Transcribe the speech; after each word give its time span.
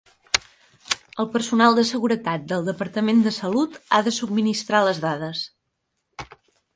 El 1.23 1.27
personal 1.33 1.75
de 1.79 1.83
seguretat 1.89 2.47
del 2.51 2.65
Departament 2.69 3.21
de 3.27 3.33
Salut 3.35 3.77
ha 3.93 3.99
de 4.07 4.15
subministrar 4.21 4.81
les 4.89 5.03
dades. 5.05 5.43